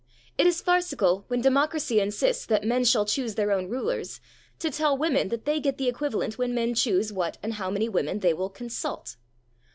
It 0.35 0.47
is 0.47 0.63
farcical, 0.63 1.25
when 1.27 1.41
democracy 1.41 1.99
insists 1.99 2.43
that 2.47 2.63
men 2.63 2.83
shall 2.85 3.05
choose 3.05 3.35
their 3.35 3.51
own 3.51 3.69
rulers, 3.69 4.19
to 4.57 4.71
tell 4.71 4.97
women 4.97 5.27
that 5.27 5.45
they 5.45 5.59
get 5.59 5.77
the 5.77 5.87
equivalent 5.87 6.39
when 6.39 6.55
men 6.55 6.73
choose 6.73 7.13
what 7.13 7.37
and 7.43 7.53
how 7.53 7.69
many 7.69 7.87
women 7.87 8.17
they 8.17 8.33
will 8.33 8.49
"consult." 8.49 9.15